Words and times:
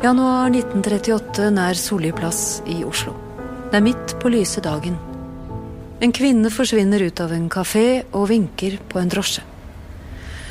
Januar 0.00 0.48
1938 0.48 1.50
nær 1.52 1.76
Solli 1.76 2.08
plass 2.16 2.62
i 2.64 2.78
Oslo. 2.88 3.12
Det 3.68 3.76
er 3.76 3.82
midt 3.84 4.14
på 4.16 4.30
lyse 4.32 4.62
dagen. 4.64 4.94
En 6.00 6.14
kvinne 6.16 6.48
forsvinner 6.48 7.02
ut 7.04 7.20
av 7.20 7.34
en 7.36 7.50
kafé 7.52 8.06
og 8.16 8.30
vinker 8.30 8.78
på 8.88 8.96
en 8.96 9.10
drosje. 9.12 9.42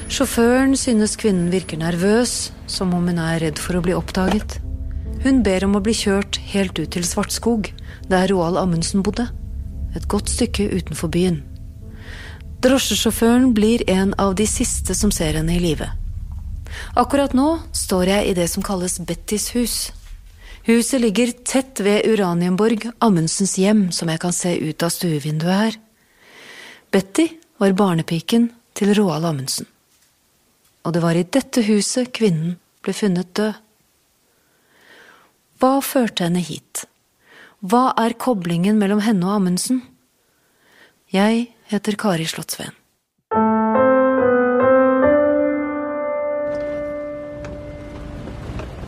Sjåføren 0.06 0.76
synes 0.78 1.18
kvinnen 1.18 1.48
virker 1.50 1.82
nervøs, 1.82 2.52
som 2.70 2.94
om 2.94 3.10
hun 3.10 3.18
er 3.18 3.42
redd 3.42 3.58
for 3.58 3.80
å 3.80 3.82
bli 3.82 3.96
oppdaget. 3.98 4.60
Hun 5.26 5.42
ber 5.42 5.66
om 5.66 5.80
å 5.80 5.82
bli 5.82 5.96
kjørt 5.98 6.38
helt 6.52 6.78
ut 6.78 6.94
til 6.94 7.08
Svartskog, 7.10 7.72
der 8.06 8.30
Roald 8.30 8.62
Amundsen 8.62 9.02
bodde. 9.02 9.32
Et 9.98 10.06
godt 10.06 10.30
stykke 10.30 10.68
utenfor 10.76 11.10
byen. 11.10 11.42
Drosjesjåføren 12.62 13.50
blir 13.58 13.82
en 13.90 14.14
av 14.22 14.38
de 14.38 14.46
siste 14.46 14.94
som 14.94 15.10
ser 15.10 15.42
henne 15.42 15.58
i 15.58 15.64
live. 15.64 15.90
Akkurat 17.00 17.34
nå 17.38 17.60
står 17.76 18.12
jeg 18.14 18.30
i 18.30 18.36
det 18.38 18.48
som 18.52 18.66
kalles 18.66 19.00
Bettys 19.00 19.50
hus. 19.56 19.78
Huset 20.68 21.02
ligger 21.02 21.32
tett 21.48 21.80
ved 21.82 22.06
Uranienborg, 22.06 22.90
Amundsens 23.00 23.56
hjem, 23.58 23.88
som 23.96 24.10
jeg 24.12 24.22
kan 24.22 24.36
se 24.36 24.54
ut 24.60 24.84
av 24.86 24.92
stuevinduet 24.94 25.62
her. 25.64 25.78
Betty 26.92 27.28
var 27.62 27.76
barnepiken 27.78 28.50
til 28.78 28.94
Roald 28.98 29.26
Amundsen. 29.26 29.68
Og 30.86 30.94
det 30.96 31.02
var 31.04 31.18
i 31.18 31.26
dette 31.26 31.64
huset 31.68 32.12
kvinnen 32.16 32.58
ble 32.86 32.96
funnet 32.96 33.34
død. 33.38 33.58
Hva 35.60 35.72
førte 35.84 36.28
henne 36.28 36.44
hit? 36.44 36.86
Hva 37.60 37.90
er 38.00 38.16
koblingen 38.16 38.80
mellom 38.80 39.02
henne 39.04 39.28
og 39.28 39.42
Amundsen? 39.42 39.82
Jeg 41.12 41.50
heter 41.68 41.98
Kari 42.00 42.30
Slottsveen. 42.30 42.79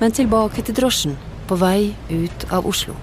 Men 0.02 0.16
tilbake 0.18 0.64
til 0.66 0.74
drosjen, 0.74 1.18
på 1.46 1.60
vei 1.62 1.94
ut 2.10 2.46
av 2.50 2.66
Oslo. 2.66 2.96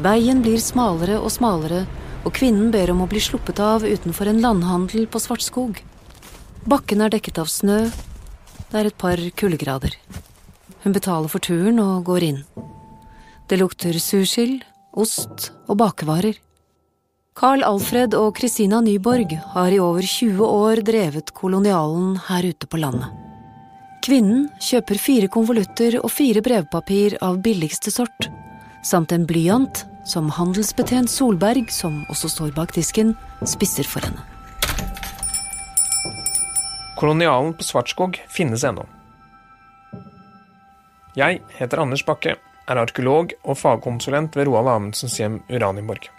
Veien 0.00 0.40
blir 0.40 0.60
smalere 0.64 1.18
og 1.20 1.28
smalere, 1.34 1.82
og 2.24 2.32
kvinnen 2.38 2.70
ber 2.72 2.92
om 2.94 3.02
å 3.04 3.08
bli 3.10 3.20
sluppet 3.20 3.60
av 3.60 3.84
utenfor 3.84 4.30
en 4.30 4.40
landhandel 4.40 5.04
på 5.12 5.20
Svartskog. 5.20 5.82
Bakken 6.64 7.02
er 7.04 7.12
dekket 7.12 7.42
av 7.42 7.50
snø, 7.52 7.82
det 8.70 8.80
er 8.80 8.88
et 8.88 8.96
par 8.96 9.20
kuldegrader. 9.36 9.98
Hun 10.82 10.94
betaler 10.96 11.28
for 11.28 11.44
turen 11.44 11.82
og 11.82 12.06
går 12.08 12.24
inn. 12.30 12.40
Det 13.50 13.58
lukter 13.60 13.98
sursild, 14.00 14.62
ost 14.96 15.50
og 15.68 15.76
bakevarer. 15.82 16.38
Carl 17.36 17.64
Alfred 17.64 18.16
og 18.16 18.38
Christina 18.40 18.80
Nyborg 18.84 19.36
har 19.52 19.72
i 19.72 19.80
over 19.80 20.04
20 20.04 20.40
år 20.48 20.82
drevet 20.86 21.34
kolonialen 21.36 22.16
her 22.30 22.48
ute 22.48 22.68
på 22.68 22.80
landet. 22.80 23.21
Kvinnen 24.02 24.48
kjøper 24.58 24.98
fire 24.98 25.28
konvolutter 25.30 25.94
og 26.00 26.10
fire 26.10 26.40
brevpapir 26.42 27.14
av 27.22 27.36
billigste 27.44 27.92
sort, 27.94 28.26
samt 28.82 29.12
en 29.14 29.28
blyant 29.28 29.84
som 30.10 30.26
handelsbetjent 30.34 31.10
Solberg, 31.10 31.68
som 31.70 32.00
også 32.10 32.32
står 32.32 32.50
bak 32.56 32.74
disken, 32.74 33.12
spisser 33.46 33.86
for 33.86 34.02
henne. 34.02 34.24
Kolonialen 36.98 37.54
på 37.54 37.66
Svartskog 37.66 38.18
finnes 38.30 38.64
ennå. 38.66 38.88
Jeg 41.14 41.38
heter 41.60 41.84
Anders 41.84 42.02
Bakke, 42.02 42.34
er 42.66 42.82
arkeolog 42.82 43.36
og 43.44 43.60
fagkonsulent 43.60 44.34
ved 44.34 44.50
Roald 44.50 44.72
Amundsens 44.72 45.14
hjem 45.20 45.38
Uranienborg. 45.46 46.10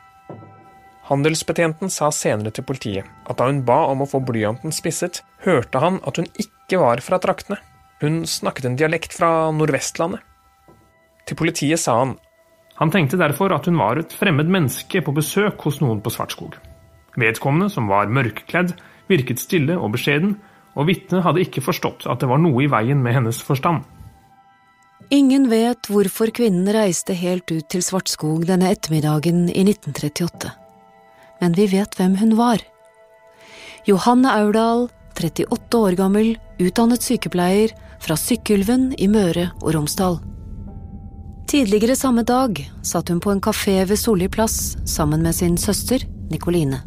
Handelsbetjenten 1.11 1.91
sa 1.91 2.13
senere 2.15 2.55
til 2.55 2.63
politiet 2.63 3.11
at 3.27 3.43
da 3.43 3.51
hun 3.51 3.65
ba 3.67 3.81
om 3.91 4.05
å 4.05 4.07
få 4.07 4.23
blyanten 4.23 4.71
spisset, 4.71 5.19
hørte 5.43 5.83
han 5.83 5.99
at 6.07 6.15
hun 6.15 6.31
ikke 6.39 6.79
var 6.79 7.03
fra 7.03 7.19
traktene. 7.19 7.59
Hun 8.03 8.25
snakket 8.27 8.67
en 8.67 8.75
dialekt 8.75 9.15
fra 9.15 9.47
Nordvestlandet. 9.55 10.19
Til 11.23 11.39
politiet 11.39 11.79
sa 11.79 12.01
han 12.01 12.17
Han 12.81 12.89
tenkte 12.91 13.19
derfor 13.21 13.53
at 13.53 13.67
hun 13.69 13.77
var 13.77 13.99
et 14.01 14.11
fremmed 14.11 14.49
menneske 14.49 14.99
på 15.05 15.13
besøk 15.13 15.61
hos 15.61 15.77
noen 15.79 16.01
på 16.01 16.09
Svartskog. 16.09 16.57
Vedkommende, 17.15 17.69
som 17.69 17.85
var 17.87 18.09
mørkkledd, 18.09 18.73
virket 19.07 19.39
stille 19.39 19.77
og 19.77 19.93
beskjeden, 19.93 20.39
og 20.73 20.87
vitnet 20.89 21.21
hadde 21.21 21.43
ikke 21.45 21.61
forstått 21.61 22.07
at 22.09 22.19
det 22.19 22.29
var 22.31 22.41
noe 22.41 22.63
i 22.65 22.71
veien 22.71 23.03
med 23.05 23.13
hennes 23.13 23.39
forstand. 23.45 23.83
Ingen 25.13 25.45
vet 25.51 25.85
hvorfor 25.85 26.33
kvinnen 26.33 26.65
reiste 26.73 27.13
helt 27.13 27.45
ut 27.53 27.69
til 27.69 27.85
Svartskog 27.85 28.47
denne 28.49 28.71
ettermiddagen 28.73 29.45
i 29.53 29.61
1938. 29.67 30.49
Men 31.45 31.53
vi 31.53 31.69
vet 31.69 31.93
hvem 31.99 32.17
hun 32.23 32.33
var. 32.39 32.65
Johanne 33.85 34.33
Aurdal, 34.33 34.87
38 35.13 35.77
år 35.77 35.99
gammel, 35.99 36.33
utdannet 36.57 37.05
sykepleier 37.05 37.75
fra 38.03 38.17
Sykkylven 38.19 38.91
i 38.99 39.07
Møre 39.07 39.49
og 39.61 39.73
Romsdal. 39.75 40.19
Tidligere 41.47 41.95
samme 41.95 42.23
dag 42.27 42.59
satt 42.83 43.09
hun 43.09 43.21
på 43.23 43.31
en 43.31 43.41
kafé 43.43 43.77
ved 43.85 43.99
Solli 43.99 44.27
plass 44.31 44.75
sammen 44.89 45.23
med 45.23 45.35
sin 45.35 45.57
søster 45.57 46.03
Nikoline. 46.31 46.81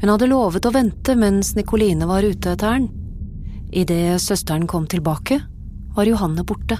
Hun 0.00 0.12
hadde 0.12 0.30
lovet 0.30 0.66
å 0.66 0.72
vente 0.74 1.14
mens 1.18 1.54
Nikoline 1.58 2.06
var 2.08 2.26
ute 2.26 2.54
etter 2.54 2.78
den. 2.78 2.88
Idet 3.74 4.22
søsteren 4.24 4.66
kom 4.66 4.86
tilbake, 4.88 5.40
var 5.94 6.08
Johanne 6.08 6.44
borte. 6.46 6.78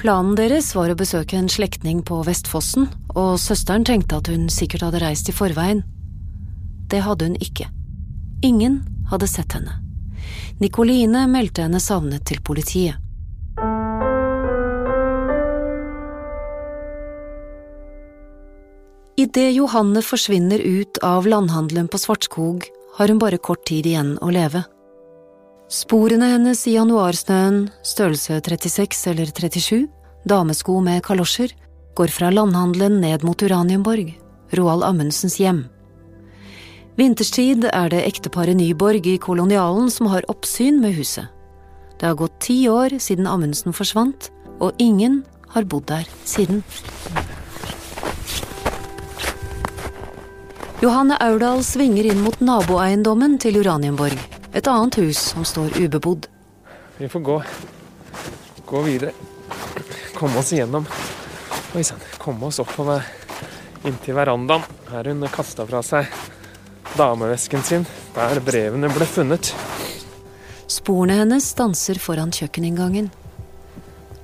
Planen 0.00 0.36
deres 0.36 0.72
var 0.76 0.90
å 0.90 0.98
besøke 0.98 1.36
en 1.36 1.48
slektning 1.52 2.02
på 2.06 2.22
Vestfossen, 2.26 2.88
og 3.14 3.36
søsteren 3.40 3.84
tenkte 3.84 4.20
at 4.20 4.30
hun 4.32 4.48
sikkert 4.52 4.86
hadde 4.86 5.02
reist 5.02 5.28
i 5.28 5.36
forveien. 5.36 5.84
Det 6.90 7.02
hadde 7.04 7.30
hun 7.30 7.38
ikke. 7.40 7.68
Ingen 8.44 8.80
hadde 9.12 9.28
sett 9.28 9.56
henne. 9.56 9.89
Nikoline 10.60 11.26
meldte 11.30 11.66
henne 11.66 11.80
savnet 11.80 12.26
til 12.28 12.42
politiet. 12.44 12.98
Idet 19.20 19.52
Johanne 19.52 20.00
forsvinner 20.00 20.62
ut 20.64 20.98
av 21.04 21.26
landhandelen 21.28 21.88
på 21.92 21.98
Svartskog, 22.00 22.64
har 22.96 23.08
hun 23.08 23.18
bare 23.20 23.38
kort 23.38 23.66
tid 23.68 23.86
igjen 23.86 24.14
å 24.24 24.30
leve. 24.32 24.62
Sporene 25.70 26.32
hennes 26.32 26.62
i 26.66 26.74
januarsnøen, 26.74 27.66
størrelse 27.86 28.40
36 28.40 29.02
eller 29.12 29.28
37, 29.30 29.84
damesko 30.26 30.78
med 30.82 31.04
kalosjer, 31.06 31.52
går 31.94 32.10
fra 32.10 32.30
landhandelen 32.32 32.96
ned 33.02 33.26
mot 33.26 33.42
Uranienborg, 33.42 34.14
Roald 34.56 34.86
Amundsens 34.88 35.36
hjem. 35.38 35.66
Vinterstid 37.00 37.62
er 37.64 37.86
det 37.88 38.02
ekteparet 38.04 38.58
Nyborg 38.58 39.06
i 39.08 39.14
kolonialen 39.16 39.86
som 39.88 40.10
har 40.12 40.26
oppsyn 40.28 40.82
med 40.82 40.92
huset. 40.98 41.30
Det 41.96 42.04
har 42.04 42.16
gått 42.18 42.34
ti 42.44 42.56
år 42.68 42.98
siden 43.00 43.24
Amundsen 43.24 43.72
forsvant, 43.72 44.26
og 44.60 44.76
ingen 44.76 45.22
har 45.54 45.64
bodd 45.64 45.86
der 45.88 46.04
siden. 46.28 46.60
Johanne 50.84 51.16
Aurdal 51.24 51.64
svinger 51.64 52.10
inn 52.10 52.20
mot 52.20 52.36
naboeiendommen 52.44 53.38
til 53.40 53.56
Uranienborg, 53.62 54.20
et 54.52 54.68
annet 54.68 54.98
hus 55.00 55.22
som 55.30 55.46
står 55.48 55.78
ubebodd. 55.80 56.28
Vi 56.98 57.08
får 57.08 57.24
gå, 57.30 57.38
gå 58.68 58.82
videre. 58.90 59.14
Komme 60.18 60.44
oss 60.44 60.52
igjennom. 60.52 60.84
Oi 61.72 61.86
sann. 61.86 62.04
Komme 62.20 62.52
oss 62.52 62.60
oppover 62.60 63.08
inntil 63.88 64.20
verandaen. 64.20 64.68
Her 64.92 65.08
hun 65.08 65.24
kasta 65.32 65.64
fra 65.64 65.80
seg 65.86 66.12
damevesken 66.98 67.62
sin, 67.62 67.86
der 68.14 68.40
brevene 68.44 68.90
ble 68.92 69.06
funnet. 69.06 69.52
Sporene 70.70 71.18
hennes 71.20 71.48
stanser 71.52 71.98
foran 72.02 72.32
kjøkkeninngangen. 72.34 73.10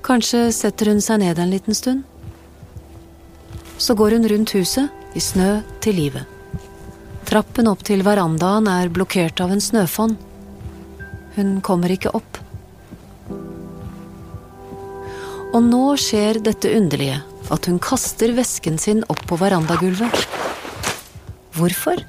Kanskje 0.07 0.47
setter 0.55 0.93
hun 0.93 1.01
seg 1.03 1.21
ned 1.23 1.39
en 1.39 1.51
liten 1.51 1.75
stund. 1.75 2.05
Så 3.77 3.93
går 3.97 4.15
hun 4.17 4.27
rundt 4.31 4.55
huset, 4.55 4.89
i 5.15 5.21
snø 5.21 5.61
til 5.83 5.97
livet. 5.97 6.25
Trappen 7.27 7.67
opp 7.67 7.83
til 7.87 8.03
verandaen 8.05 8.69
er 8.71 8.91
blokkert 8.93 9.41
av 9.43 9.51
en 9.51 9.63
snøfonn. 9.63 10.15
Hun 11.35 11.57
kommer 11.65 11.91
ikke 11.91 12.13
opp. 12.15 12.39
Og 15.51 15.63
nå 15.63 15.83
skjer 15.99 16.39
dette 16.43 16.71
underlige, 16.77 17.19
at 17.51 17.67
hun 17.67 17.79
kaster 17.83 18.31
vesken 18.37 18.79
sin 18.79 19.03
opp 19.11 19.23
på 19.27 19.39
verandagulvet. 19.39 20.23
Hvorfor? 21.57 22.03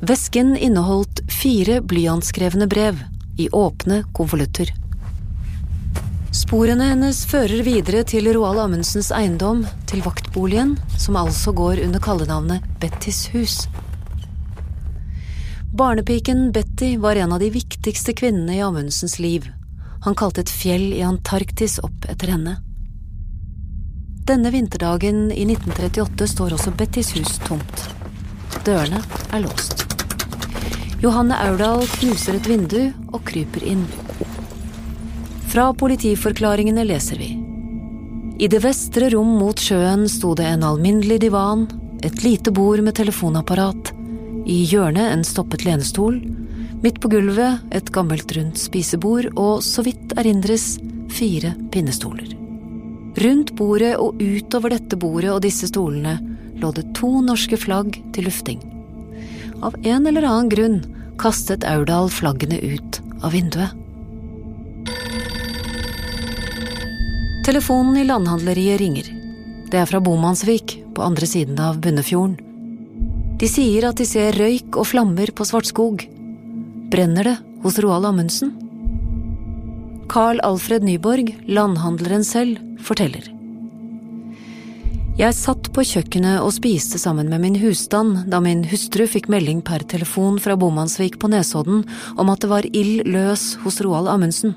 Vesken 0.00 0.56
inneholdt 0.56 1.20
fire 1.32 1.80
blyantskrevne 1.80 2.66
brev 2.66 3.00
i 3.36 3.48
åpne 3.50 4.04
konvolutter. 4.14 4.70
Sporene 6.30 6.92
hennes 6.92 7.24
fører 7.26 7.64
videre 7.66 8.04
til 8.06 8.28
Roald 8.36 8.60
Amundsens 8.62 9.08
eiendom, 9.10 9.64
til 9.90 10.04
vaktboligen, 10.06 10.76
som 10.94 11.18
altså 11.18 11.50
går 11.50 11.82
under 11.82 12.02
kallenavnet 12.04 12.62
Bettys 12.78 13.24
hus. 13.32 13.56
Barnepiken 15.74 16.52
Betty 16.54 16.94
var 17.02 17.18
en 17.18 17.34
av 17.34 17.42
de 17.42 17.50
viktigste 17.50 18.14
kvinnene 18.14 18.54
i 18.54 18.62
Amundsens 18.62 19.18
liv. 19.18 19.50
Han 20.06 20.14
kalte 20.14 20.46
et 20.46 20.54
fjell 20.60 20.92
i 20.92 21.02
Antarktis 21.02 21.80
opp 21.82 22.06
etter 22.06 22.36
henne. 22.36 22.54
Denne 24.30 24.54
vinterdagen 24.54 25.26
i 25.32 25.42
1938 25.48 26.32
står 26.36 26.54
også 26.54 26.76
Bettys 26.78 27.16
hus 27.18 27.38
tomt. 27.48 27.88
Dørene 28.62 29.02
er 29.32 29.42
låst. 29.42 29.87
Johanne 30.98 31.36
Aurdal 31.38 31.84
knuser 32.00 32.40
et 32.40 32.46
vindu 32.50 32.80
og 33.12 33.20
kryper 33.28 33.62
inn. 33.70 33.84
Fra 35.48 35.68
politiforklaringene 35.78 36.82
leser 36.88 37.20
vi. 37.22 37.28
I 38.42 38.48
det 38.50 38.58
vestre 38.64 39.10
rom 39.14 39.30
mot 39.38 39.58
sjøen 39.62 40.08
sto 40.10 40.32
det 40.38 40.48
en 40.50 40.64
alminnelig 40.66 41.20
divan, 41.22 41.68
et 42.02 42.24
lite 42.24 42.50
bord 42.54 42.82
med 42.82 42.96
telefonapparat, 42.98 43.92
i 44.46 44.64
hjørnet 44.66 45.12
en 45.12 45.22
stoppet 45.26 45.62
lenestol, 45.66 46.18
midt 46.82 46.98
på 47.02 47.10
gulvet 47.12 47.62
et 47.74 47.92
gammelt 47.94 48.34
rundt 48.34 48.58
spisebord 48.58 49.30
og, 49.36 49.62
så 49.62 49.84
vidt 49.86 50.16
erindres, 50.18 50.80
fire 51.14 51.52
pinnestoler. 51.74 52.34
Rundt 53.22 53.54
bordet 53.58 53.94
og 54.02 54.18
utover 54.18 54.74
dette 54.74 54.98
bordet 54.98 55.30
og 55.34 55.44
disse 55.46 55.70
stolene 55.70 56.18
lå 56.58 56.72
det 56.74 56.88
to 56.98 57.20
norske 57.22 57.58
flagg 57.58 58.00
til 58.14 58.26
lufting. 58.26 58.77
Av 59.60 59.74
en 59.82 60.06
eller 60.06 60.22
annen 60.22 60.48
grunn 60.48 60.78
kastet 61.18 61.64
Aurdal 61.66 62.10
flaggene 62.10 62.58
ut 62.58 63.00
av 63.22 63.32
vinduet. 63.32 63.74
Telefonen 67.48 67.96
i 67.96 68.04
landhandleriet 68.04 68.80
ringer. 68.80 69.08
Det 69.70 69.80
er 69.80 69.88
fra 69.88 70.00
Bomansvik, 70.04 70.76
på 70.94 71.02
andre 71.02 71.26
siden 71.26 71.58
av 71.60 71.80
Bunnefjorden. 71.80 72.36
De 73.38 73.48
sier 73.48 73.86
at 73.88 73.98
de 74.00 74.06
ser 74.08 74.36
røyk 74.36 74.76
og 74.76 74.88
flammer 74.90 75.30
på 75.32 75.46
Svartskog. 75.46 76.04
Brenner 76.92 77.30
det 77.30 77.36
hos 77.62 77.78
Roald 77.82 78.08
Amundsen? 78.08 78.52
Carl 80.12 80.40
Alfred 80.44 80.84
Nyborg, 80.84 81.34
landhandleren 81.46 82.24
selv, 82.24 82.60
forteller. 82.84 83.37
Jeg 85.18 85.34
satt 85.34 85.72
på 85.74 85.82
kjøkkenet 85.82 86.44
og 86.46 86.52
spiste 86.54 86.94
sammen 87.02 87.26
med 87.26 87.42
min 87.42 87.56
husstand 87.58 88.28
da 88.30 88.38
min 88.38 88.60
hustru 88.70 89.02
fikk 89.10 89.26
melding 89.26 89.64
per 89.66 89.82
telefon 89.90 90.36
fra 90.38 90.54
Bomansvik 90.54 91.16
på 91.18 91.26
Nesodden 91.32 91.80
om 92.14 92.30
at 92.30 92.44
det 92.44 92.50
var 92.52 92.68
ild 92.70 93.02
løs 93.10 93.56
hos 93.64 93.80
Roald 93.82 94.06
Amundsen. 94.12 94.54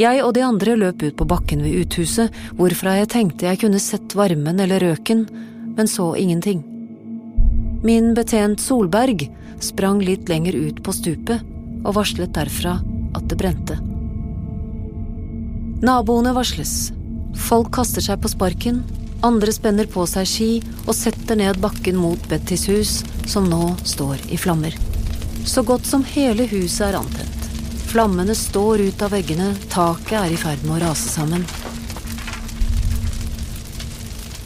Jeg 0.00 0.22
og 0.24 0.32
de 0.32 0.46
andre 0.46 0.78
løp 0.80 1.04
ut 1.04 1.18
på 1.20 1.26
bakken 1.28 1.60
ved 1.60 1.76
uthuset, 1.82 2.32
hvorfra 2.56 2.94
jeg 3.02 3.10
tenkte 3.12 3.50
jeg 3.50 3.60
kunne 3.60 3.82
sett 3.84 4.16
varmen 4.16 4.62
eller 4.64 4.80
røken, 4.80 5.26
men 5.76 5.90
så 5.92 6.14
ingenting. 6.16 6.62
Min 7.84 8.14
betjent 8.16 8.64
Solberg 8.64 9.26
sprang 9.60 10.00
litt 10.00 10.32
lenger 10.32 10.56
ut 10.56 10.80
på 10.80 10.94
stupet 10.96 11.44
og 11.82 11.98
varslet 11.98 12.32
derfra 12.32 12.78
at 13.12 13.28
det 13.28 13.36
brente. 13.36 13.76
Naboene 15.84 16.32
varsles. 16.32 16.94
Folk 17.36 17.74
kaster 17.76 18.00
seg 18.02 18.22
på 18.24 18.32
sparken, 18.32 18.80
andre 19.22 19.52
spenner 19.52 19.88
på 19.90 20.04
seg 20.06 20.26
ski 20.28 20.50
og 20.86 20.94
setter 20.96 21.38
ned 21.38 21.58
bakken 21.62 21.96
mot 21.98 22.28
Bettys 22.30 22.66
hus, 22.70 22.92
som 23.26 23.48
nå 23.50 23.74
står 23.84 24.20
i 24.30 24.38
flammer. 24.38 24.74
Så 25.46 25.64
godt 25.66 25.86
som 25.86 26.04
hele 26.04 26.46
huset 26.50 26.88
er 26.88 26.98
antent. 27.00 27.48
Flammene 27.88 28.34
står 28.36 28.82
ut 28.90 29.02
av 29.02 29.14
veggene, 29.16 29.54
taket 29.72 30.18
er 30.20 30.34
i 30.34 30.38
ferd 30.38 30.64
med 30.66 30.76
å 30.76 30.82
rase 30.86 31.08
sammen. 31.08 31.46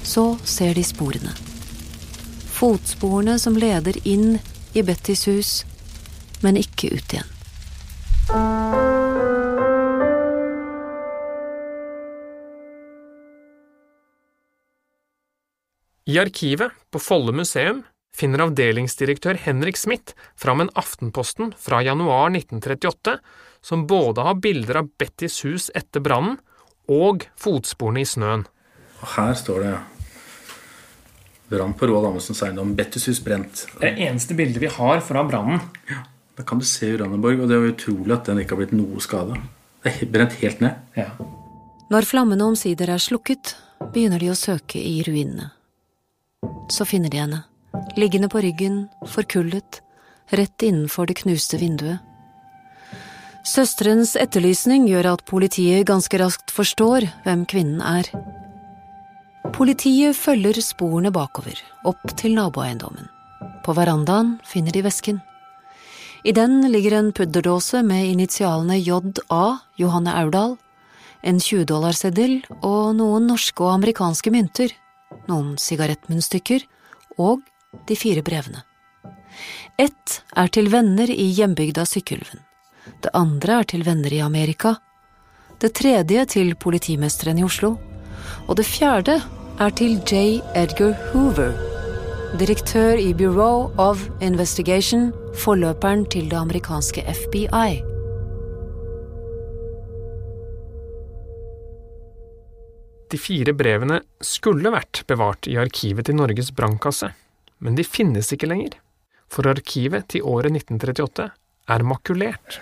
Så 0.07 0.27
ser 0.45 0.77
de 0.79 0.85
sporene. 0.87 1.35
Fotsporene 2.53 3.39
som 3.43 3.59
leder 3.59 3.99
inn 4.07 4.39
i 4.73 4.87
Bettys 4.87 5.27
hus, 5.27 5.53
men 6.41 6.61
ikke 6.61 6.95
ut 6.95 7.17
igjen. 7.17 7.32
I 16.13 16.19
arkivet 16.19 16.73
på 16.91 17.01
Folle 17.01 17.33
museum 17.33 17.79
finner 18.17 18.43
avdelingsdirektør 18.45 19.39
Henrik 19.47 19.79
Smith 19.81 20.13
fram 20.37 20.61
en 20.61 20.71
Aftenposten 20.77 21.55
fra 21.57 21.79
januar 21.81 22.27
1938 22.35 23.15
som 23.65 23.87
både 23.89 24.27
har 24.27 24.37
bilder 24.45 24.83
av 24.83 24.91
Bettys 25.01 25.39
hus 25.47 25.71
etter 25.79 26.05
brannen 26.05 26.37
og 26.93 27.25
fotsporene 27.41 28.03
i 28.03 28.09
snøen. 28.11 28.45
Her 29.15 29.33
står 29.41 29.65
det 29.65 29.71
Brann 31.55 31.73
på 31.81 31.89
Roald 31.89 32.11
Amundsens 32.11 32.45
eiendom. 32.45 32.75
Bettys 32.77 33.09
hus 33.09 33.23
brent. 33.25 33.65
Det 33.79 33.89
er 33.89 33.97
det 33.97 34.11
eneste 34.11 34.37
bildet 34.37 34.61
vi 34.61 34.73
har 34.77 35.01
fra 35.07 35.25
brannen. 35.25 35.65
Ja, 35.89 36.03
Da 36.37 36.45
kan 36.49 36.61
du 36.61 36.69
se 36.69 36.93
Uranienborg, 36.93 37.41
og 37.41 37.49
det 37.49 37.57
er 37.57 37.65
jo 37.65 37.73
utrolig 37.73 38.19
at 38.19 38.29
den 38.29 38.45
ikke 38.45 38.57
har 38.57 38.63
blitt 38.67 38.77
noe 38.77 39.01
skada. 39.05 39.41
Det 39.81 39.97
er 39.97 40.13
brent 40.13 40.37
helt 40.45 40.61
ned. 40.61 40.77
Ja. 40.97 41.09
Når 41.93 42.09
flammene 42.13 42.53
omsider 42.53 42.93
er 42.93 43.01
slukket, 43.01 43.57
begynner 43.81 44.21
de 44.21 44.33
å 44.33 44.37
søke 44.37 44.77
i 44.81 45.01
ruinene. 45.09 45.53
Så 46.73 46.85
finner 46.89 47.11
de 47.13 47.21
henne, 47.21 47.43
liggende 47.97 48.29
på 48.33 48.41
ryggen, 48.41 48.87
forkullet, 49.07 49.83
rett 50.33 50.63
innenfor 50.63 51.07
det 51.07 51.19
knuste 51.21 51.59
vinduet. 51.61 52.01
Søsterens 53.45 54.15
etterlysning 54.17 54.87
gjør 54.87 55.11
at 55.17 55.25
politiet 55.27 55.89
ganske 55.91 56.19
raskt 56.21 56.53
forstår 56.55 57.09
hvem 57.25 57.43
kvinnen 57.51 57.83
er. 57.83 58.09
Politiet 59.53 60.17
følger 60.17 60.61
sporene 60.63 61.11
bakover, 61.13 61.59
opp 61.85 62.15
til 62.17 62.39
naboeiendommen. 62.39 63.11
På 63.67 63.75
verandaen 63.75 64.37
finner 64.47 64.73
de 64.73 64.85
vesken. 64.87 65.21
I 66.23 66.33
den 66.33 66.63
ligger 66.71 67.01
en 67.01 67.11
pudderdåse 67.13 67.83
med 67.83 68.07
initialene 68.15 68.79
JA, 68.79 69.59
Johanne 69.77 70.15
Aurdal, 70.23 70.55
en 71.27 71.43
20-dollarseddel 71.43 72.39
og 72.63 72.95
noen 72.99 73.27
norske 73.27 73.63
og 73.67 73.75
amerikanske 73.75 74.31
mynter, 74.31 74.71
noen 75.29 75.57
sigarettmunnstykker 75.61 76.65
og 77.23 77.43
de 77.89 77.97
fire 77.97 78.23
brevene. 78.25 78.63
Ett 79.81 80.23
er 80.37 80.51
til 80.53 80.69
venner 80.73 81.11
i 81.11 81.29
hjembygda 81.33 81.87
Sykkylven. 81.89 82.43
Det 83.03 83.13
andre 83.15 83.61
er 83.61 83.69
til 83.73 83.85
venner 83.87 84.13
i 84.13 84.21
Amerika. 84.21 84.77
Det 85.61 85.73
tredje 85.79 86.25
til 86.27 86.55
politimesteren 86.55 87.39
i 87.39 87.47
Oslo. 87.47 87.77
Og 88.49 88.57
det 88.59 88.67
fjerde 88.67 89.21
er 89.61 89.77
til 89.79 90.01
J. 90.09 90.41
Edgar 90.59 90.97
Hoover, 91.13 91.55
direktør 92.39 92.99
i 92.99 93.13
Bureau 93.15 93.71
of 93.79 94.09
Investigation, 94.21 95.13
forløperen 95.45 96.07
til 96.07 96.31
det 96.31 96.37
amerikanske 96.37 97.05
FBI. 97.15 97.92
De 103.13 103.19
fire 103.21 103.53
brevene 103.53 103.99
skulle 104.25 104.73
vært 104.73 105.03
bevart 105.11 105.45
i 105.51 105.59
arkivet 105.61 106.07
til 106.09 106.17
Norges 106.17 106.49
brannkasse, 106.57 107.11
men 107.61 107.77
de 107.77 107.85
finnes 107.85 108.31
ikke 108.33 108.49
lenger, 108.49 108.79
for 109.29 109.49
arkivet 109.51 110.07
til 110.15 110.25
året 110.25 110.55
1938 110.57 111.27
er 111.77 111.85
makulert. 111.85 112.57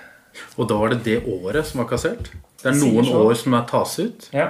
Og 0.59 0.67
da 0.71 0.79
var 0.81 0.91
det 0.91 1.05
det 1.07 1.21
året 1.31 1.69
som 1.69 1.85
var 1.85 1.91
kassert? 1.93 2.33
Det 2.61 2.73
er 2.73 2.81
noen 2.81 3.07
år 3.15 3.37
som 3.39 3.55
er 3.55 3.69
tas 3.71 3.95
ut. 4.03 4.27
Ja. 4.35 4.49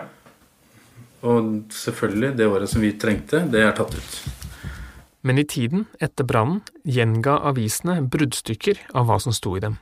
Og 1.20 1.68
selvfølgelig, 1.76 2.32
det 2.38 2.48
året 2.48 2.72
som 2.72 2.80
vi 2.80 2.94
trengte, 2.96 3.42
det 3.52 3.60
er 3.66 3.76
tatt 3.76 3.92
ut. 3.96 4.16
Men 5.20 5.36
i 5.36 5.44
tiden 5.44 5.84
etter 6.00 6.24
brannen 6.24 6.62
gjenga 6.88 7.36
avisene 7.50 7.98
bruddstykker 8.08 8.80
av 8.96 9.10
hva 9.10 9.18
som 9.20 9.36
sto 9.36 9.52
i 9.58 9.60
dem. 9.60 9.76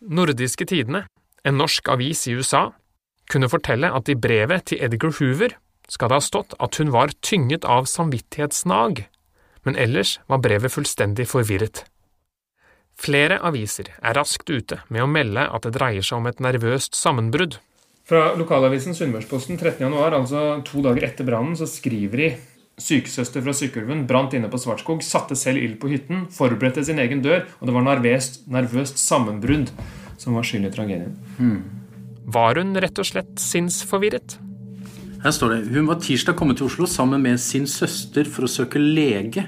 Nordiske 0.00 0.64
Tidene, 0.68 1.04
en 1.44 1.60
norsk 1.60 1.92
avis 1.92 2.24
i 2.28 2.38
USA, 2.40 2.70
kunne 3.30 3.50
fortelle 3.50 3.90
at 3.92 4.10
i 4.10 4.16
brevet 4.18 4.70
til 4.70 4.82
Edgar 4.84 5.14
Hoover 5.18 5.56
skal 5.90 6.10
det 6.10 6.18
ha 6.18 6.24
stått 6.24 6.54
at 6.62 6.78
hun 6.80 6.92
var 6.94 7.12
tynget 7.24 7.66
av 7.68 7.88
samvittighetsnag, 7.90 9.04
men 9.64 9.76
ellers 9.80 10.18
var 10.30 10.42
brevet 10.44 10.72
fullstendig 10.72 11.26
forvirret. 11.28 11.84
Flere 13.00 13.40
aviser 13.42 13.90
er 13.98 14.16
raskt 14.16 14.48
ute 14.50 14.78
med 14.88 15.02
å 15.02 15.10
melde 15.10 15.44
at 15.50 15.66
det 15.66 15.74
dreier 15.76 16.04
seg 16.04 16.20
om 16.20 16.28
et 16.30 16.42
nervøst 16.44 16.94
sammenbrudd. 16.96 17.58
Fra 18.04 18.34
lokalavisen 18.38 18.94
Sunnmørsposten 18.96 19.56
13. 19.56 19.80
januar, 19.86 20.14
altså 20.14 20.60
to 20.68 20.82
dager 20.84 21.06
etter 21.08 21.26
brannen, 21.26 21.56
så 21.56 21.66
skriver 21.68 22.20
de 22.20 22.32
Sykesøster 22.80 23.42
fra 23.44 23.54
Sykkylven 23.54 24.02
brant 24.10 24.34
inne 24.34 24.50
på 24.50 24.58
Svartskog, 24.58 25.02
satte 25.06 25.36
selv 25.38 25.62
ild 25.62 25.78
på 25.82 25.92
hytten, 25.92 26.26
forberedte 26.34 26.82
sin 26.86 26.98
egen 27.02 27.22
dør, 27.24 27.44
og 27.60 27.70
det 27.70 27.76
var 27.76 27.86
nervøst, 27.86 28.42
nervøst 28.50 28.98
sammenbrudd 29.00 29.70
som 30.18 30.36
var 30.36 30.46
skyld 30.46 30.68
i 30.68 30.74
tragedien. 30.74 31.14
Var 32.24 32.60
hun 32.60 32.76
rett 32.80 32.98
og 32.98 33.08
slett 33.08 33.34
sinnsforvirret? 33.40 34.38
Her 35.24 35.32
står 35.32 35.54
det 35.54 35.74
hun 35.74 35.88
var 35.88 36.00
tirsdag 36.04 36.36
kommet 36.36 36.58
til 36.60 36.68
Oslo 36.68 36.88
sammen 36.90 37.22
med 37.24 37.40
sin 37.40 37.66
søster 37.70 38.28
for 38.28 38.44
å 38.44 38.50
søke 38.50 38.80
lege. 38.80 39.46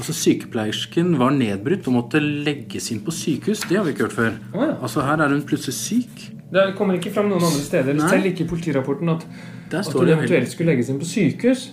Altså 0.00 0.14
Sykepleiersken 0.16 1.12
var 1.20 1.34
nedbrutt 1.36 1.84
og 1.90 1.96
måtte 1.98 2.22
legges 2.24 2.88
inn 2.94 3.02
på 3.04 3.12
sykehus. 3.12 3.66
Det 3.68 3.76
har 3.76 3.84
vi 3.84 3.92
ikke 3.92 4.06
hørt 4.06 4.16
før. 4.16 4.30
Ja. 4.54 4.68
Altså 4.80 5.04
Her 5.04 5.20
er 5.20 5.34
hun 5.34 5.42
plutselig 5.44 5.76
syk. 5.76 6.22
Det 6.50 6.62
kommer 6.78 6.96
ikke 6.96 7.12
fram 7.14 7.28
noen 7.30 7.44
andre 7.44 7.62
steder, 7.62 7.94
Nei. 7.94 8.08
selv 8.10 8.30
ikke 8.30 8.46
i 8.46 8.48
politirapporten, 8.50 9.12
at, 9.12 9.26
at 9.76 9.92
hun 9.92 10.08
eventuelt 10.08 10.50
skulle 10.50 10.72
legges 10.72 10.88
inn 10.90 10.98
på 10.98 11.06
sykehus. 11.06 11.66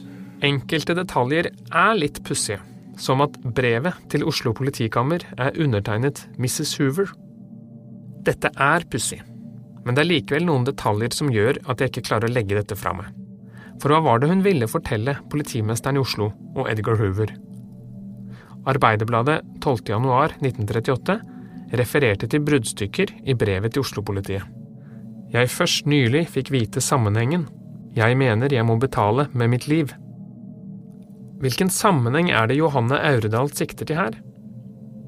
Enkelte 0.45 0.93
detaljer 0.99 1.49
er 1.49 1.95
litt 1.97 2.19
pussige, 2.27 2.59
som 2.99 3.23
at 3.25 3.39
brevet 3.41 3.97
til 4.11 4.27
Oslo 4.27 4.53
politikammer 4.53 5.23
er 5.33 5.57
undertegnet 5.57 6.27
Mrs. 6.37 6.75
Hoover. 6.77 7.09
Dette 8.27 8.51
er 8.53 8.85
pussig, 8.91 9.23
men 9.87 9.95
det 9.95 10.03
er 10.03 10.09
likevel 10.09 10.43
noen 10.43 10.65
detaljer 10.67 11.13
som 11.15 11.31
gjør 11.31 11.61
at 11.71 11.79
jeg 11.79 11.93
ikke 11.93 12.09
klarer 12.09 12.27
å 12.27 12.35
legge 12.35 12.57
dette 12.57 12.75
fra 12.75 12.91
meg. 12.97 13.13
For 13.79 13.93
hva 13.93 14.01
var 14.03 14.19
det 14.19 14.27
hun 14.27 14.43
ville 14.43 14.67
fortelle 14.67 15.13
politimesteren 15.31 15.95
i 15.95 16.01
Oslo 16.03 16.33
og 16.57 16.67
Edgar 16.67 16.99
Hoover? 16.99 17.31
Arbeiderbladet 18.67 19.37
12.1.1938 19.63 21.15
refererte 21.79 22.27
til 22.27 22.43
bruddstykker 22.43 23.13
i 23.23 23.35
brevet 23.39 23.77
til 23.77 23.85
Oslo-politiet. 23.85 24.43
Jeg 25.31 25.51
først 25.51 25.87
nylig 25.87 26.25
fikk 26.33 26.51
vite 26.51 26.83
sammenhengen. 26.83 27.47
Jeg 27.95 28.19
mener 28.19 28.51
jeg 28.51 28.67
må 28.67 28.75
betale 28.79 29.29
med 29.31 29.53
mitt 29.55 29.69
liv. 29.71 29.95
Hvilken 31.39 31.71
sammenheng 31.71 32.31
er 32.33 32.49
det 32.49 32.59
Johanne 32.59 32.99
Auredal 32.99 33.51
sikter 33.55 33.87
til 33.87 33.99
her? 33.99 34.19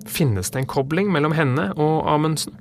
Finnes 0.07 0.51
det 0.53 0.63
en 0.63 0.71
kobling 0.71 1.11
mellom 1.11 1.35
henne 1.35 1.71
og 1.75 2.07
Amundsen? 2.07 2.55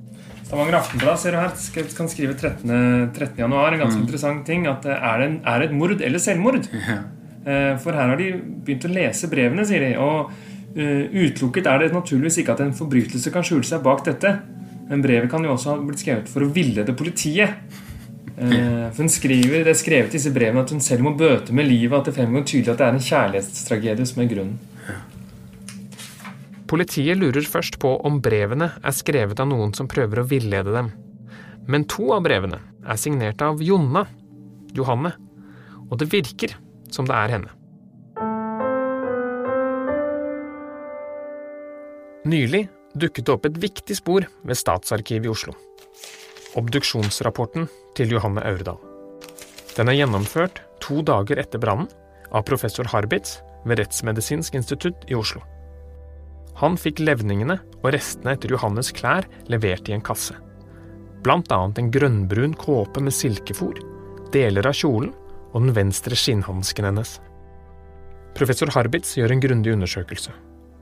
Stavanger 0.49 0.79
Aftenblad 0.79 1.19
ser 1.21 1.35
du 1.35 1.37
her, 1.37 1.51
kan 1.93 2.07
skrive 2.09 2.33
13. 2.33 2.71
13. 3.13 3.35
januar, 3.37 3.69
en 3.69 3.83
ganske 3.83 3.99
mm. 3.99 4.05
interessant 4.07 4.47
ting. 4.47 4.63
At 4.65 4.85
er 4.89 5.21
det, 5.21 5.27
en, 5.27 5.35
er 5.45 5.61
det 5.61 5.67
et 5.69 5.75
mord 5.77 5.93
eller 6.01 6.23
selvmord? 6.23 6.63
Ja. 6.89 6.99
Eh, 7.49 7.75
for 7.79 7.95
her 7.95 8.09
har 8.11 8.19
de 8.19 8.33
begynt 8.65 8.83
å 8.83 8.89
lese 8.91 9.29
brevene, 9.31 9.63
sier 9.65 9.85
de. 9.85 9.91
Og 10.01 10.31
uh, 10.75 11.05
utelukket 11.13 11.69
er 11.71 11.85
det 11.85 11.93
naturligvis 11.93 12.41
ikke 12.41 12.55
at 12.57 12.63
en 12.65 12.73
forbrytelse 12.75 13.31
kan 13.31 13.45
skjule 13.47 13.65
seg 13.65 13.85
bak 13.85 14.01
dette. 14.09 14.33
Men 14.89 15.05
brevet 15.05 15.29
kan 15.31 15.45
jo 15.45 15.53
også 15.53 15.71
ha 15.71 15.77
blitt 15.79 16.01
skrevet 16.01 16.27
for 16.33 16.43
å 16.43 16.49
villede 16.51 16.97
politiet. 16.97 17.61
For 18.39 19.03
hun 19.03 19.11
skriver, 19.11 19.63
Det 19.67 19.71
er 19.71 19.79
skrevet 19.79 20.13
i 20.13 20.17
disse 20.17 20.33
brevene 20.35 20.65
at 20.65 20.73
hun 20.73 20.83
selv 20.83 21.05
må 21.05 21.13
bøte 21.17 21.55
med 21.55 21.69
livet, 21.69 21.95
at 21.97 22.09
det 22.09 22.17
fremgår 22.17 22.45
tydelig 22.47 22.73
at 22.73 22.81
det 22.81 22.87
er 22.87 22.97
en 22.97 23.07
kjærlighetstragedie 23.07 24.09
som 24.09 24.21
er 24.23 24.29
grunnen. 24.33 24.68
Politiet 26.69 27.17
lurer 27.17 27.45
først 27.49 27.79
på 27.81 27.95
om 28.05 28.19
brevene 28.21 28.67
er 28.85 28.93
skrevet 28.93 29.39
av 29.41 29.47
noen 29.49 29.71
som 29.73 29.89
prøver 29.89 30.21
å 30.21 30.27
villede 30.29 30.73
dem. 30.75 30.91
Men 31.65 31.87
to 31.89 32.11
av 32.13 32.21
brevene 32.27 32.59
er 32.85 32.99
signert 33.01 33.41
av 33.41 33.61
Jonna, 33.65 34.05
Johanne, 34.77 35.15
og 35.89 35.97
det 35.97 36.11
virker 36.13 36.53
som 36.93 37.09
det 37.09 37.17
er 37.17 37.33
henne. 37.33 37.55
Nylig 42.29 42.67
dukket 42.93 43.25
det 43.25 43.33
opp 43.33 43.49
et 43.49 43.57
viktig 43.65 43.97
spor 43.97 44.29
ved 44.45 44.57
Statsarkivet 44.57 45.25
i 45.25 45.33
Oslo. 45.33 45.57
Obduksjonsrapporten 46.59 47.69
til 47.97 48.13
Johanne 48.13 48.45
Aurdal. 48.45 48.77
Den 49.73 49.89
er 49.89 50.03
gjennomført 50.03 50.61
to 50.83 51.01
dager 51.05 51.41
etter 51.41 51.61
brannen 51.61 51.89
av 52.29 52.45
professor 52.45 52.89
Harbitz 52.91 53.39
ved 53.65 53.81
Rettsmedisinsk 53.81 54.57
institutt 54.59 55.09
i 55.09 55.17
Oslo. 55.17 55.41
Han 56.59 56.75
fikk 56.79 56.99
levningene 57.03 57.59
og 57.79 57.93
restene 57.95 58.35
etter 58.35 58.51
Johannes 58.51 58.91
klær 58.95 59.27
levert 59.51 59.87
i 59.87 59.95
en 59.95 60.03
kasse. 60.03 60.35
Blant 61.23 61.51
annet 61.51 61.79
en 61.79 61.91
grønnbrun 61.91 62.55
kåpe 62.59 63.03
med 63.03 63.15
silkefòr, 63.15 63.79
deler 64.33 64.67
av 64.67 64.75
kjolen 64.75 65.13
og 65.53 65.63
den 65.63 65.75
venstre 65.75 66.17
skinnhansken 66.19 66.87
hennes. 66.89 67.17
Professor 68.37 68.71
Harbitz 68.75 69.15
gjør 69.17 69.33
en 69.33 69.43
grundig 69.43 69.73
undersøkelse. 69.73 70.35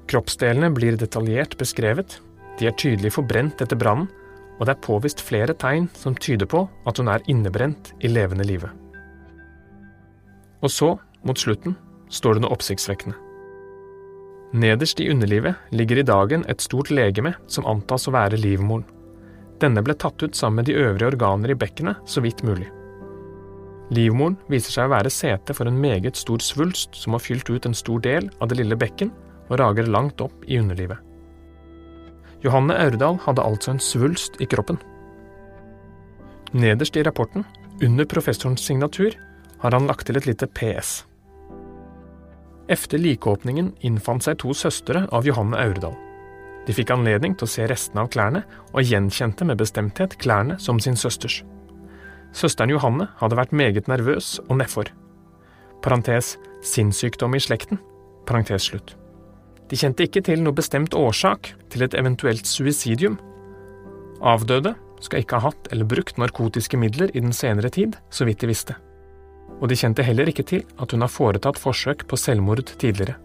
Kroppsdelene 0.08 0.70
blir 0.74 0.98
detaljert 1.00 1.58
beskrevet, 1.60 2.20
de 2.58 2.70
er 2.70 2.76
tydelig 2.80 3.14
forbrent 3.18 3.62
etter 3.62 3.80
brannen, 3.80 4.10
og 4.58 4.66
det 4.66 4.74
er 4.74 4.86
påvist 4.86 5.22
flere 5.22 5.54
tegn 5.54 5.86
som 5.94 6.18
tyder 6.18 6.50
på 6.50 6.64
at 6.90 6.98
hun 6.98 7.12
er 7.14 7.26
innebrent 7.30 7.94
i 8.02 8.10
levende 8.10 8.48
live. 8.48 8.72
Og 10.66 10.74
så, 10.74 10.96
mot 11.22 11.38
slutten, 11.38 11.78
står 12.10 12.38
det 12.38 12.46
noe 12.46 12.58
oppsiktsvekkende. 12.58 13.27
Nederst 14.54 15.00
i 15.00 15.10
underlivet 15.12 15.56
ligger 15.70 15.98
i 16.00 16.08
dagen 16.08 16.46
et 16.48 16.62
stort 16.64 16.90
legeme 16.90 17.34
som 17.52 17.66
antas 17.68 18.08
å 18.08 18.14
være 18.16 18.40
livmoren. 18.40 18.86
Denne 19.60 19.82
ble 19.84 19.96
tatt 19.98 20.22
ut 20.24 20.36
sammen 20.38 20.62
med 20.62 20.70
de 20.70 20.78
øvrige 20.78 21.10
organer 21.12 21.52
i 21.52 21.58
bekkenet 21.58 22.00
så 22.08 22.22
vidt 22.24 22.44
mulig. 22.48 22.70
Livmoren 23.92 24.38
viser 24.52 24.72
seg 24.72 24.88
å 24.88 24.94
være 24.94 25.12
sete 25.12 25.56
for 25.56 25.68
en 25.68 25.80
meget 25.80 26.20
stor 26.20 26.44
svulst 26.44 26.96
som 26.96 27.16
har 27.16 27.24
fylt 27.24 27.50
ut 27.50 27.66
en 27.68 27.76
stor 27.76 28.00
del 28.04 28.30
av 28.40 28.52
det 28.52 28.60
lille 28.60 28.78
bekken 28.80 29.12
og 29.48 29.60
rager 29.60 29.88
langt 29.88 30.22
opp 30.24 30.44
i 30.48 30.60
underlivet. 30.60 31.00
Johanne 32.44 32.76
Aurdal 32.78 33.18
hadde 33.24 33.44
altså 33.44 33.74
en 33.74 33.82
svulst 33.82 34.38
i 34.44 34.48
kroppen. 34.48 34.78
Nederst 36.54 36.96
i 36.96 37.04
rapporten, 37.04 37.44
under 37.84 38.06
professorens 38.06 38.64
signatur, 38.64 39.16
har 39.60 39.74
han 39.74 39.88
lagt 39.90 40.08
til 40.08 40.20
et 40.20 40.28
lite 40.30 40.48
PS. 40.48 41.07
Efter 42.68 43.00
likeåpningen 43.00 43.72
innfant 43.88 44.26
seg 44.26 44.42
to 44.42 44.52
søstre 44.56 45.06
av 45.16 45.28
Johanne 45.28 45.56
Aurdal. 45.62 45.96
De 46.68 46.76
fikk 46.76 46.92
anledning 46.92 47.38
til 47.38 47.48
å 47.48 47.52
se 47.52 47.68
restene 47.70 48.04
av 48.04 48.10
klærne, 48.12 48.42
og 48.76 48.84
gjenkjente 48.84 49.48
med 49.48 49.60
bestemthet 49.62 50.18
klærne 50.20 50.58
som 50.60 50.82
sin 50.84 51.00
søsters. 51.00 51.40
Søsteren 52.36 52.74
Johanne 52.74 53.08
hadde 53.22 53.38
vært 53.40 53.56
meget 53.56 53.88
nervøs 53.88 54.36
og 54.50 54.58
nedfor. 54.60 54.92
Parentes 55.82 56.36
sinnssykdom 56.68 57.38
i 57.38 57.42
slekten. 57.44 57.80
Parentes 58.28 58.68
slutt. 58.68 58.98
De 59.72 59.80
kjente 59.80 60.04
ikke 60.04 60.26
til 60.28 60.44
noe 60.44 60.56
bestemt 60.56 60.96
årsak 60.96 61.54
til 61.72 61.86
et 61.88 61.96
eventuelt 61.96 62.48
suicidium. 62.48 63.16
Avdøde 64.20 64.76
skal 65.04 65.24
ikke 65.24 65.40
ha 65.40 65.52
hatt 65.52 65.72
eller 65.72 65.88
brukt 65.88 66.20
narkotiske 66.20 66.80
midler 66.80 67.16
i 67.16 67.24
den 67.24 67.36
senere 67.36 67.72
tid, 67.72 67.96
så 68.12 68.28
vidt 68.28 68.44
de 68.44 68.52
visste 68.52 68.76
og 69.62 69.70
de 69.70 69.78
kjente 69.80 70.06
heller 70.06 70.30
ikke 70.30 70.46
til 70.46 70.64
at 70.78 70.94
hun 70.94 71.04
har 71.04 71.12
foretatt 71.12 71.60
forsøk 71.60 72.06
på 72.08 72.20
selvmord 72.20 72.66
tidligere. 72.78 73.18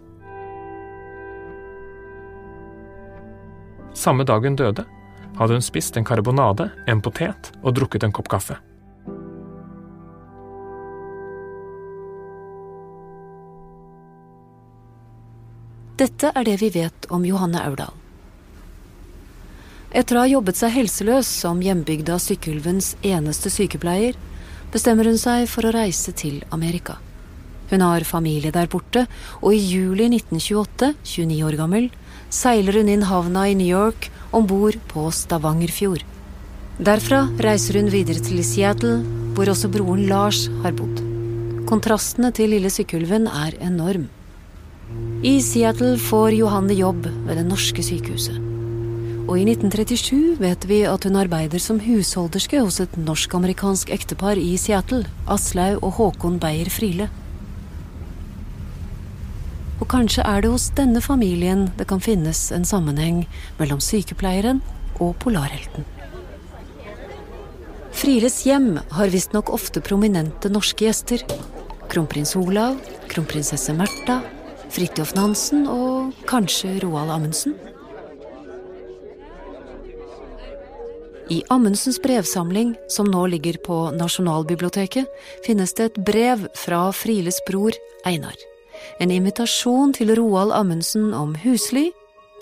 Samme 3.92 4.24
dag 4.24 4.44
hun 4.44 4.56
døde, 4.56 4.84
hadde 5.36 5.56
hun 5.56 5.64
spist 5.64 5.96
en 5.96 6.04
karbonade, 6.04 6.70
en 6.88 7.00
potet 7.04 7.52
og 7.62 7.74
drukket 7.76 8.06
en 8.06 8.14
kopp 8.14 8.30
kaffe. 8.32 8.56
Dette 16.00 16.32
er 16.34 16.46
det 16.48 16.56
vi 16.62 16.70
vet 16.72 17.06
om 17.12 17.24
Johanne 17.28 17.60
Aurdal. 17.62 17.92
Etter 19.92 20.16
å 20.16 20.22
ha 20.24 20.30
jobbet 20.30 20.56
seg 20.56 20.72
helseløs 20.72 21.28
som 21.28 21.60
hjembygda 21.62 22.16
Sykkylvens 22.18 22.94
eneste 23.04 23.52
sykepleier, 23.52 24.16
bestemmer 24.72 25.08
hun 25.08 25.18
seg 25.20 25.46
for 25.50 25.68
å 25.68 25.74
reise 25.74 26.14
til 26.16 26.40
Amerika. 26.54 26.98
Hun 27.72 27.84
har 27.84 28.04
familie 28.04 28.52
der 28.52 28.68
borte, 28.68 29.06
og 29.40 29.54
i 29.56 29.60
juli 29.60 30.08
1928, 30.10 30.92
29 31.04 31.38
år 31.46 31.56
gammel, 31.60 31.88
seiler 32.32 32.80
hun 32.80 32.90
inn 32.92 33.06
havna 33.08 33.46
i 33.48 33.56
New 33.56 33.68
York 33.68 34.10
om 34.32 34.48
bord 34.48 34.76
på 34.92 35.06
Stavangerfjord. 35.12 36.04
Derfra 36.82 37.24
reiser 37.44 37.80
hun 37.80 37.90
videre 37.92 38.20
til 38.24 38.44
Seattle, 38.44 39.00
hvor 39.36 39.48
også 39.52 39.72
broren 39.72 40.06
Lars 40.10 40.46
har 40.64 40.76
bodd. 40.76 41.00
Kontrastene 41.68 42.32
til 42.36 42.52
lille 42.52 42.72
Sykkylven 42.72 43.28
er 43.30 43.56
enorm. 43.64 44.08
I 45.24 45.38
Seattle 45.40 45.94
får 46.10 46.40
Johanne 46.42 46.76
jobb 46.76 47.06
ved 47.08 47.38
det 47.38 47.48
norske 47.48 47.84
sykehuset 47.86 48.51
og 49.28 49.38
i 49.38 49.44
1937 49.46 50.40
vet 50.42 50.64
vi 50.66 50.80
at 50.88 51.04
hun 51.06 51.16
arbeider 51.20 51.60
som 51.62 51.78
husholderske 51.82 52.58
hos 52.58 52.80
et 52.82 52.94
norsk-amerikansk 52.98 53.92
ektepar 53.94 54.40
i 54.40 54.56
Seattle, 54.58 55.06
Aslaug 55.30 55.78
og 55.86 55.94
Håkon 55.98 56.40
Beyer 56.42 56.70
Friele. 56.72 57.06
Og 59.78 59.88
kanskje 59.90 60.26
er 60.26 60.42
det 60.42 60.50
hos 60.50 60.68
denne 60.78 61.02
familien 61.02 61.68
det 61.78 61.86
kan 61.90 62.02
finnes 62.02 62.44
en 62.54 62.66
sammenheng 62.66 63.24
mellom 63.60 63.80
sykepleieren 63.82 64.62
og 64.98 65.16
polarhelten. 65.22 65.86
Frieles 67.92 68.40
hjem 68.46 68.76
har 68.96 69.12
visstnok 69.12 69.52
ofte 69.54 69.82
prominente 69.84 70.50
norske 70.50 70.88
gjester. 70.88 71.22
Kronprins 71.92 72.34
Olav, 72.40 72.78
kronprinsesse 73.12 73.74
Märtha, 73.76 74.22
Fridtjof 74.72 75.14
Nansen 75.14 75.68
og 75.70 76.16
kanskje 76.26 76.80
Roald 76.82 77.12
Amundsen. 77.12 77.54
I 81.32 81.42
Amundsens 81.48 82.02
brevsamling, 82.02 82.74
som 82.88 83.06
nå 83.08 83.26
ligger 83.26 83.56
på 83.64 83.76
Nasjonalbiblioteket, 83.96 85.06
finnes 85.46 85.72
det 85.78 85.84
et 85.84 86.00
brev 86.04 86.42
fra 86.60 86.80
Friles 86.92 87.38
bror 87.46 87.72
Einar. 88.04 88.36
En 89.00 89.10
invitasjon 89.10 89.94
til 89.96 90.12
Roald 90.18 90.52
Amundsen 90.52 91.14
om 91.16 91.32
husly, 91.44 91.86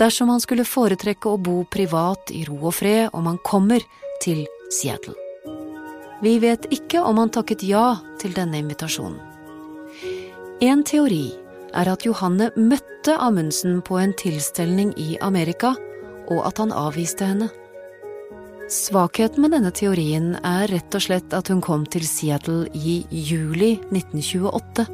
dersom 0.00 0.32
han 0.32 0.42
skulle 0.42 0.66
foretrekke 0.66 1.30
å 1.30 1.38
bo 1.38 1.60
privat 1.70 2.32
i 2.34 2.42
ro 2.48 2.56
og 2.64 2.74
fred 2.80 3.14
om 3.14 3.30
han 3.30 3.38
kommer 3.46 3.84
til 4.24 4.42
Seattle. 4.74 5.14
Vi 6.24 6.34
vet 6.42 6.66
ikke 6.74 7.04
om 7.06 7.22
han 7.22 7.30
takket 7.30 7.62
ja 7.62 8.00
til 8.18 8.34
denne 8.34 8.58
invitasjonen. 8.58 9.20
En 10.66 10.82
teori 10.82 11.28
er 11.78 11.94
at 11.94 12.08
Johanne 12.08 12.50
møtte 12.58 13.14
Amundsen 13.22 13.84
på 13.86 14.02
en 14.02 14.18
tilstelning 14.18 14.96
i 14.98 15.14
Amerika, 15.22 15.76
og 16.26 16.42
at 16.48 16.58
han 16.58 16.74
avviste 16.74 17.30
henne. 17.30 17.52
Svakheten 18.70 19.42
med 19.42 19.50
denne 19.50 19.72
teorien 19.74 20.36
er 20.46 20.70
rett 20.70 20.94
og 20.94 21.02
slett 21.02 21.32
at 21.34 21.48
hun 21.50 21.58
kom 21.58 21.82
til 21.90 22.04
Seattle 22.06 22.68
i 22.70 23.00
juli 23.10 23.72
1928, 23.90 24.84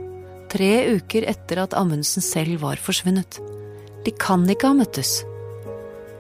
tre 0.48 0.70
uker 0.96 1.26
etter 1.28 1.60
at 1.60 1.76
Amundsen 1.76 2.24
selv 2.24 2.62
var 2.62 2.80
forsvunnet. 2.80 3.36
De 4.06 4.14
kan 4.16 4.48
ikke 4.48 4.70
ha 4.72 4.78
møttes. 4.78 5.18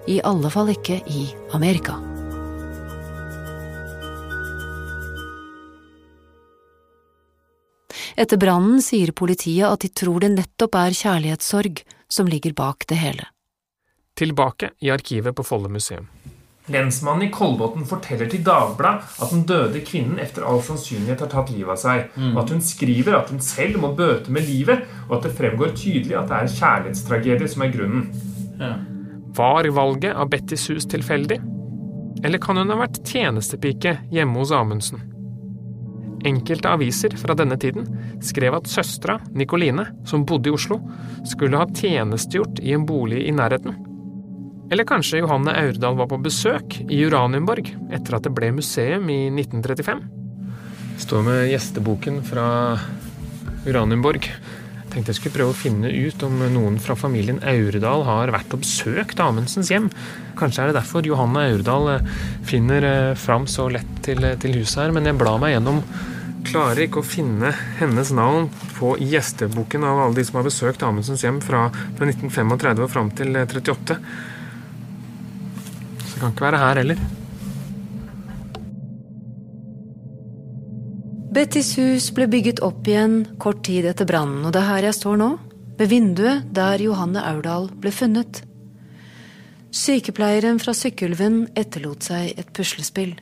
I 0.04 0.18
alle 0.20 0.52
fall 0.52 0.74
ikke 0.74 0.98
i 1.08 1.24
Amerika. 1.56 1.96
Etter 8.20 8.36
brannen 8.36 8.84
sier 8.84 9.16
politiet 9.16 9.64
at 9.64 9.80
de 9.80 9.94
tror 9.96 10.20
det 10.28 10.34
nettopp 10.36 10.76
er 10.76 11.00
kjærlighetssorg 11.00 11.86
som 12.04 12.28
ligger 12.28 12.52
bak 12.52 12.84
det 12.92 13.00
hele. 13.00 13.32
Tilbake 14.12 14.74
i 14.84 14.92
arkivet 14.92 15.32
på 15.32 15.44
Folle 15.44 15.72
museum. 15.72 16.04
Lensmannen 16.72 17.28
i 17.28 17.30
Kolbotn 17.30 17.84
forteller 17.86 18.26
til 18.30 18.42
Dagbladet 18.46 19.22
at 19.22 19.30
den 19.30 19.44
døde 19.46 19.82
kvinnen 19.86 20.18
etter 20.22 20.46
all 20.46 20.58
sannsynlighet 20.66 21.22
har 21.22 21.30
tatt 21.30 21.52
livet 21.54 21.76
av 21.76 21.78
seg, 21.78 22.08
og 22.32 22.40
at 22.42 22.52
hun 22.54 22.62
skriver 22.64 23.14
at 23.20 23.30
hun 23.30 23.42
selv 23.44 23.78
må 23.84 23.92
bøte 23.94 24.34
med 24.34 24.48
livet, 24.48 24.82
og 25.06 25.18
at 25.18 25.28
det 25.28 25.36
fremgår 25.38 25.76
tydelig 25.78 26.18
at 26.18 26.30
det 26.32 26.40
er 26.40 26.54
kjærlighetstragedie 26.56 27.50
som 27.52 27.62
er 27.62 27.74
grunnen. 27.76 28.08
Ja. 28.58 28.72
Var 29.36 29.70
valget 29.76 30.16
av 30.16 30.30
Bettys 30.32 30.66
hus 30.72 30.88
tilfeldig? 30.90 31.38
Eller 32.24 32.40
kan 32.42 32.58
hun 32.58 32.72
ha 32.72 32.80
vært 32.80 33.02
tjenestepike 33.06 33.98
hjemme 34.10 34.40
hos 34.40 34.54
Amundsen? 34.56 35.04
Enkelte 36.26 36.72
aviser 36.72 37.12
fra 37.20 37.36
denne 37.38 37.58
tiden 37.60 37.86
skrev 38.24 38.56
at 38.56 38.70
søstera, 38.70 39.20
Nikoline, 39.36 39.84
som 40.08 40.24
bodde 40.26 40.50
i 40.50 40.56
Oslo, 40.56 40.80
skulle 41.28 41.60
ha 41.60 41.68
tjenestegjort 41.70 42.58
i 42.64 42.72
en 42.74 42.86
bolig 42.88 43.20
i 43.28 43.34
nærheten. 43.36 43.76
Eller 44.70 44.84
kanskje 44.84 45.20
Johanne 45.20 45.54
Aurdal 45.54 45.94
var 45.94 46.08
på 46.10 46.18
besøk 46.18 46.80
i 46.90 47.04
Uranienborg 47.06 47.68
etter 47.94 48.16
at 48.18 48.26
det 48.26 48.32
ble 48.34 48.50
museum 48.56 49.06
i 49.12 49.26
1935? 49.30 50.00
Jeg 50.96 51.04
Står 51.04 51.22
med 51.26 51.42
gjesteboken 51.52 52.22
fra 52.26 52.46
Uranienborg. 53.66 54.26
Tenkte 54.90 55.12
jeg 55.12 55.20
skulle 55.20 55.36
prøve 55.36 55.54
å 55.54 55.58
finne 55.58 55.92
ut 55.92 56.22
om 56.26 56.40
noen 56.50 56.80
fra 56.82 56.96
familien 56.98 57.38
Aurdal 57.46 58.02
har 58.08 58.34
vært 58.34 58.56
og 58.56 58.64
besøkt 58.64 59.22
Amundsens 59.22 59.70
hjem. 59.70 59.90
Kanskje 60.40 60.64
er 60.64 60.72
det 60.72 60.78
derfor 60.80 61.06
Johanne 61.06 61.46
Aurdal 61.52 61.90
eh, 61.94 62.12
finner 62.48 62.86
eh, 62.90 63.14
fram 63.20 63.46
så 63.50 63.68
lett 63.70 63.90
til, 64.06 64.24
eh, 64.24 64.38
til 64.40 64.56
huset 64.58 64.86
her, 64.86 64.94
men 64.96 65.06
jeg 65.06 65.18
blar 65.20 65.38
meg 65.42 65.56
gjennom 65.56 65.82
Klarer 66.46 66.84
ikke 66.84 67.00
å 67.00 67.06
finne 67.06 67.48
hennes 67.80 68.12
navn 68.14 68.44
på 68.76 68.92
gjesteboken 69.02 69.82
av 69.82 69.98
alle 70.04 70.14
de 70.14 70.22
som 70.28 70.36
har 70.38 70.44
besøkt 70.46 70.84
Amundsens 70.86 71.24
hjem 71.26 71.40
fra, 71.42 71.64
fra 71.98 72.06
1935 72.06 72.84
og 72.84 72.92
fram 72.92 73.10
til 73.18 73.34
38. 73.40 73.96
Det 76.16 76.22
kan 76.22 76.32
ikke 76.32 76.44
være 76.46 76.58
her 76.62 76.78
heller. 76.80 77.00
Bettys 81.36 81.74
hus 81.76 82.06
ble 82.16 82.24
bygget 82.32 82.62
opp 82.64 82.86
igjen 82.88 83.18
kort 83.36 83.58
tid 83.66 83.84
etter 83.84 84.08
brannen, 84.08 84.46
og 84.48 84.54
det 84.56 84.62
er 84.62 84.70
her 84.70 84.86
jeg 84.88 84.96
står 84.96 85.18
nå, 85.20 85.26
ved 85.76 85.90
vinduet 85.92 86.46
der 86.56 86.80
Johanne 86.80 87.20
Aurdal 87.20 87.68
ble 87.82 87.92
funnet. 87.92 88.40
Sykepleieren 89.76 90.56
fra 90.62 90.72
Sykkylven 90.72 91.42
etterlot 91.52 92.08
seg 92.08 92.32
et 92.40 92.48
puslespill. 92.56 93.12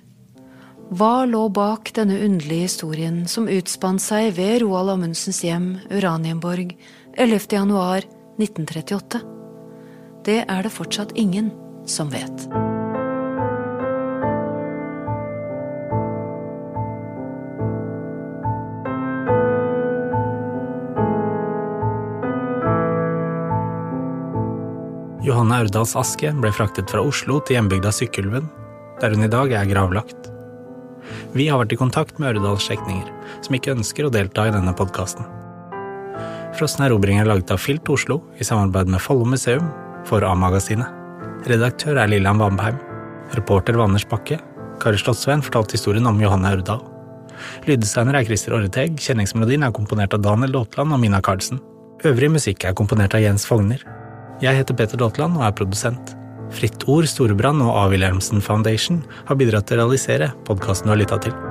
Hva 0.94 1.24
lå 1.26 1.48
bak 1.50 1.90
denne 1.96 2.20
underlige 2.22 2.68
historien 2.68 3.24
som 3.26 3.50
utspant 3.50 4.04
seg 4.04 4.36
ved 4.38 4.60
Roald 4.62 4.92
Amundsens 4.94 5.42
hjem, 5.42 5.72
Uranienborg, 5.90 6.76
11. 7.18 7.50
januar 7.58 8.06
1938? 8.38 9.24
Det 10.30 10.38
er 10.46 10.62
det 10.62 10.74
fortsatt 10.78 11.18
ingen 11.18 11.50
som 11.90 12.14
vet. 12.14 12.46
Johanne 25.24 25.56
Aurdals 25.62 25.94
aske 25.96 26.28
ble 26.36 26.50
fraktet 26.52 26.90
fra 26.92 27.00
Oslo 27.00 27.38
til 27.40 27.56
hjembygda 27.56 27.88
Sykkylven, 27.96 28.44
der 29.00 29.14
hun 29.14 29.24
i 29.24 29.30
dag 29.32 29.54
er 29.56 29.70
gravlagt. 29.70 30.28
Vi 31.32 31.46
har 31.48 31.62
vært 31.62 31.72
i 31.72 31.78
kontakt 31.80 32.20
med 32.20 32.34
Aurdals 32.34 32.66
slektninger, 32.68 33.08
som 33.40 33.56
ikke 33.56 33.72
ønsker 33.72 34.04
å 34.04 34.12
delta 34.12 34.44
i 34.44 34.52
denne 34.52 34.74
podkasten. 34.76 35.24
Frossen 36.58 36.84
erobring 36.84 37.22
er 37.22 37.30
laget 37.30 37.54
av 37.56 37.62
Filt 37.62 37.88
Oslo 37.88 38.20
i 38.36 38.44
samarbeid 38.44 38.92
med 38.92 39.00
Follo 39.00 39.24
museum 39.24 39.72
for 40.04 40.28
A-magasinet. 40.28 40.92
Redaktør 41.48 42.02
er 42.04 42.12
Lillian 42.12 42.40
Vamheim. 42.40 42.76
Reporter 43.32 43.80
var 43.80 43.88
Anders 43.88 44.04
Bakke. 44.08 44.36
Kari 44.84 45.00
Slottsveen 45.00 45.42
fortalte 45.44 45.78
historien 45.78 46.06
om 46.10 46.20
Johanne 46.20 46.52
Aurdal. 46.52 46.84
Lyddesigner 47.64 48.20
er 48.20 48.28
Christer 48.28 48.60
Orreteg. 48.60 49.00
Kjenningsmelodien 49.00 49.64
er 49.64 49.72
komponert 49.72 50.14
av 50.14 50.22
Daniel 50.28 50.52
Daatland 50.60 50.92
og 50.92 51.00
Mina 51.00 51.24
Karlsen. 51.24 51.64
Øvrig 52.04 52.34
musikk 52.36 52.68
er 52.68 52.76
komponert 52.76 53.16
av 53.16 53.24
Jens 53.24 53.48
Fogner. 53.48 53.80
Jeg 54.42 54.58
heter 54.58 54.74
Peter 54.74 54.98
Daatland 54.98 55.38
og 55.38 55.46
er 55.46 55.54
produsent. 55.54 56.14
Fritt 56.54 56.86
Ord, 56.90 57.06
Storebrand 57.10 57.62
og 57.62 57.74
A. 57.78 57.86
Wilhelmsen 57.92 58.42
Foundation 58.44 59.02
har 59.28 59.38
bidratt 59.38 59.70
til 59.70 59.78
å 59.78 59.84
realisere 59.84 60.32
podkasten 60.48 60.90
du 60.90 60.96
har 60.96 61.02
lytta 61.04 61.20
til. 61.26 61.43